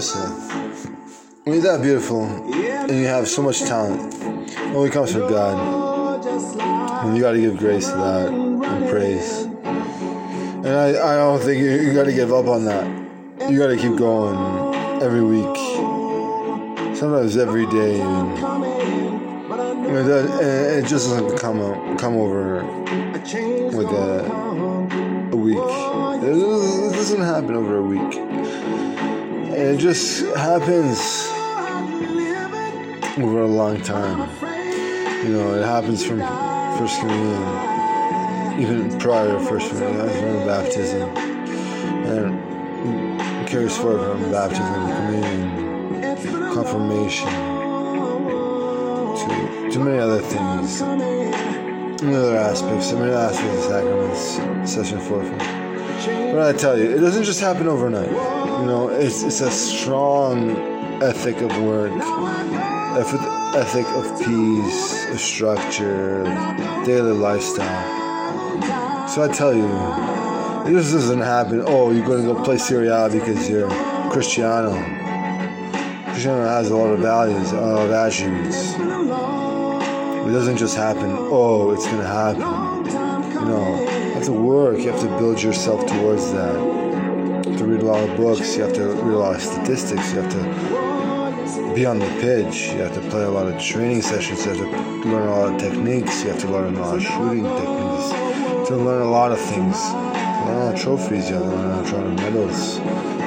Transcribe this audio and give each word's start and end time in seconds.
said, 0.00 0.30
when 1.44 1.56
you're 1.56 1.64
that 1.64 1.82
beautiful 1.82 2.24
and 2.24 2.90
you 2.90 3.06
have 3.06 3.26
so 3.28 3.42
much 3.42 3.60
talent, 3.60 4.14
it 4.14 4.58
only 4.74 4.90
comes 4.90 5.12
from 5.12 5.28
God. 5.28 6.24
And 7.04 7.16
you 7.16 7.22
got 7.22 7.32
to 7.32 7.40
give 7.40 7.58
grace 7.58 7.88
to 7.88 7.96
that 7.96 8.28
and 8.28 8.88
praise. 8.88 9.42
And 9.42 10.68
I, 10.68 10.90
I 10.90 11.16
don't 11.16 11.40
think 11.40 11.60
you, 11.60 11.70
you 11.70 11.92
got 11.92 12.04
to 12.04 12.12
give 12.12 12.32
up 12.32 12.46
on 12.46 12.64
that. 12.66 12.86
You 13.50 13.58
got 13.58 13.66
to 13.68 13.76
keep 13.76 13.96
going 13.96 14.36
every 15.02 15.22
week, 15.22 15.56
sometimes 16.96 17.36
every 17.36 17.66
day. 17.66 18.00
And, 18.00 18.38
it, 19.94 20.06
it 20.06 20.86
just 20.86 21.10
doesn't 21.10 21.38
come 21.38 21.98
come 21.98 22.16
over 22.16 22.62
like 22.62 23.92
a, 23.92 24.24
a 25.32 25.36
week. 25.36 25.58
It 25.58 26.92
doesn't 26.94 27.20
happen 27.20 27.56
over 27.56 27.78
a 27.78 27.82
week. 27.82 28.91
And 29.52 29.60
it 29.60 29.80
just 29.80 30.24
happens 30.34 30.98
over 33.22 33.42
a 33.42 33.46
long 33.46 33.82
time. 33.82 34.20
You 35.26 35.32
know, 35.34 35.54
it 35.56 35.62
happens 35.62 36.02
from 36.02 36.20
First 36.78 36.98
Communion, 37.00 38.58
even 38.58 38.98
prior 38.98 39.32
to 39.32 39.40
First 39.40 39.68
Communion, 39.68 39.98
that's 39.98 40.18
from 40.18 40.46
baptism. 40.46 41.16
And 42.06 43.42
it 43.42 43.46
carries 43.46 43.76
forward 43.76 44.18
from 44.18 44.32
baptism, 44.32 44.88
communion, 44.96 46.54
confirmation, 46.54 47.28
to, 49.18 49.70
to 49.70 49.78
many 49.78 49.98
other 49.98 50.22
things, 50.22 50.80
many 50.80 52.16
other 52.16 52.38
aspects, 52.38 52.90
many 52.92 53.12
aspects 53.12 53.66
of 53.66 53.70
sacraments, 53.70 54.72
such 54.72 54.92
and 54.92 55.02
forth. 55.02 55.71
But 56.32 56.54
I 56.54 56.58
tell 56.58 56.78
you, 56.78 56.90
it 56.90 57.00
doesn't 57.00 57.24
just 57.24 57.40
happen 57.40 57.66
overnight. 57.66 58.10
You 58.10 58.66
know, 58.66 58.88
it's, 58.88 59.22
it's 59.22 59.40
a 59.40 59.50
strong 59.50 60.50
ethic 61.02 61.40
of 61.42 61.50
work, 61.62 61.92
ethic 63.56 63.86
of 63.88 64.18
peace, 64.18 65.06
of 65.10 65.20
structure, 65.20 66.24
daily 66.84 67.12
lifestyle. 67.12 69.08
So 69.08 69.22
I 69.22 69.28
tell 69.28 69.54
you, 69.54 69.68
just 70.72 70.92
doesn't 70.92 71.20
happen. 71.20 71.62
Oh, 71.66 71.90
you're 71.90 72.06
going 72.06 72.26
to 72.26 72.32
go 72.32 72.44
play 72.44 72.56
Serie 72.56 72.88
A 72.88 73.08
because 73.10 73.50
you're 73.50 73.68
Cristiano. 74.10 74.72
Cristiano 76.12 76.46
has 76.46 76.70
a 76.70 76.76
lot 76.76 76.90
of 76.90 77.00
values, 77.00 77.52
a 77.52 77.60
lot 77.60 77.84
of 77.86 77.90
attributes. 77.90 78.74
It 78.74 80.32
doesn't 80.32 80.56
just 80.56 80.76
happen. 80.76 81.10
Oh, 81.10 81.72
it's 81.72 81.84
going 81.84 81.98
to 81.98 82.06
happen. 82.06 83.11
You 84.22 84.28
have 84.28 84.36
to 84.36 84.40
work. 84.40 84.78
You 84.78 84.92
have 84.92 85.00
to 85.00 85.08
build 85.18 85.42
yourself 85.42 85.84
towards 85.84 86.30
that. 86.32 86.54
You 86.54 87.50
have 87.50 87.58
to 87.58 87.64
read 87.64 87.82
a 87.82 87.84
lot 87.84 88.08
of 88.08 88.16
books. 88.16 88.56
You 88.56 88.62
have 88.62 88.72
to 88.74 88.86
read 88.86 89.14
a 89.14 89.18
lot 89.18 89.34
of 89.34 89.42
statistics. 89.42 90.12
You 90.12 90.20
have 90.20 90.30
to 90.30 91.74
be 91.74 91.84
on 91.84 91.98
the 91.98 92.06
pitch. 92.20 92.68
You 92.68 92.82
have 92.82 92.94
to 92.94 93.00
play 93.10 93.24
a 93.24 93.30
lot 93.30 93.48
of 93.48 93.60
training 93.60 94.00
sessions. 94.00 94.46
You 94.46 94.52
have 94.52 94.60
to 94.60 95.08
learn 95.10 95.26
a 95.26 95.30
lot 95.34 95.52
of 95.52 95.60
techniques. 95.60 96.22
You 96.22 96.30
have 96.30 96.40
to 96.40 96.48
learn 96.48 96.76
a 96.76 96.80
lot 96.80 96.98
of 96.98 97.02
shooting 97.02 97.42
techniques. 97.42 98.68
To 98.68 98.76
learn 98.76 99.02
a 99.02 99.10
lot 99.10 99.32
of 99.32 99.40
things. 99.40 99.76
You 99.76 99.98
learn 100.46 100.56
a 100.56 100.64
lot 100.66 100.74
of 100.76 100.80
trophies. 100.80 101.28
You 101.28 101.34
have 101.34 101.42
to 101.42 101.50
learn 101.50 101.70
a 101.70 101.82
lot 101.82 102.06
of 102.06 102.14
medals, 102.14 102.74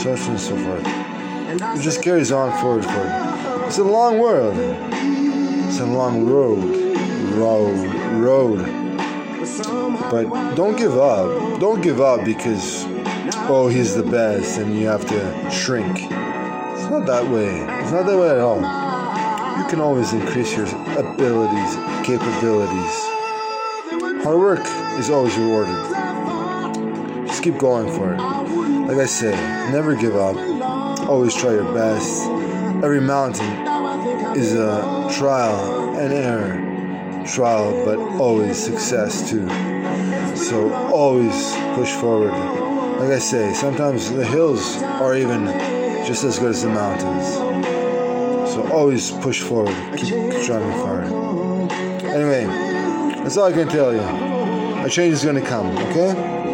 so 0.00 0.12
on 0.12 0.18
and 0.30 0.40
so 0.40 0.56
forth. 0.56 0.86
It 1.76 1.82
just 1.82 2.00
carries 2.00 2.30
on 2.30 2.56
forward, 2.60 2.84
forward. 2.84 3.66
It's 3.66 3.78
a 3.78 3.82
long 3.82 4.20
world. 4.20 4.54
It's 4.56 5.80
a 5.80 5.86
long 5.86 6.26
road. 6.26 6.62
Road. 7.34 7.92
Road. 8.22 8.85
But 9.58 10.54
don't 10.54 10.76
give 10.76 10.98
up. 10.98 11.60
Don't 11.60 11.80
give 11.80 12.00
up 12.00 12.24
because, 12.24 12.84
oh, 13.48 13.68
he's 13.68 13.94
the 13.94 14.02
best 14.02 14.58
and 14.58 14.78
you 14.78 14.86
have 14.86 15.06
to 15.06 15.50
shrink. 15.50 15.96
It's 15.98 16.90
not 16.90 17.06
that 17.06 17.26
way. 17.28 17.60
It's 17.80 17.90
not 17.90 18.04
that 18.06 18.18
way 18.18 18.30
at 18.30 18.38
all. 18.38 18.58
You 19.58 19.66
can 19.68 19.80
always 19.80 20.12
increase 20.12 20.54
your 20.54 20.66
abilities, 20.98 21.74
capabilities. 22.06 22.94
Hard 24.22 24.38
work 24.38 24.66
is 24.98 25.08
always 25.08 25.36
rewarded. 25.38 27.26
Just 27.26 27.42
keep 27.42 27.56
going 27.56 27.90
for 27.92 28.12
it. 28.12 28.18
Like 28.18 28.98
I 28.98 29.06
say, 29.06 29.30
never 29.72 29.94
give 29.94 30.16
up. 30.16 30.36
Always 31.08 31.34
try 31.34 31.52
your 31.52 31.72
best. 31.72 32.26
Every 32.84 33.00
mountain 33.00 33.46
is 34.36 34.52
a 34.54 35.08
trial 35.16 35.96
and 35.98 36.12
error. 36.12 36.75
Trial, 37.26 37.84
but 37.84 37.98
always 37.98 38.56
success 38.56 39.28
too. 39.28 39.46
So 40.36 40.72
always 40.72 41.54
push 41.74 41.92
forward. 41.92 42.32
Like 43.00 43.10
I 43.10 43.18
say, 43.18 43.52
sometimes 43.52 44.10
the 44.10 44.24
hills 44.24 44.76
are 44.82 45.14
even 45.14 45.46
just 46.06 46.24
as 46.24 46.38
good 46.38 46.50
as 46.50 46.62
the 46.62 46.68
mountains. 46.68 47.34
So 48.52 48.66
always 48.72 49.10
push 49.10 49.42
forward. 49.42 49.76
Keep 49.98 50.32
striving 50.42 50.72
forward. 50.80 51.70
Anyway, 52.04 52.46
that's 53.22 53.36
all 53.36 53.46
I 53.46 53.52
can 53.52 53.68
tell 53.68 53.92
you. 53.92 54.00
A 54.84 54.88
change 54.88 55.14
is 55.14 55.24
going 55.24 55.36
to 55.36 55.46
come, 55.46 55.76
okay? 55.76 56.45